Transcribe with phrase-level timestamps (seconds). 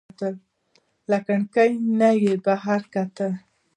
[1.09, 3.31] له کړکۍ نه یې بهر کتل.